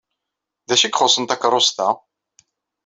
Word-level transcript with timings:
D 0.67 0.69
acu 0.73 0.77
ay 0.85 0.89
ixuṣṣen 0.91 1.25
takeṛṛust-a? 1.25 1.89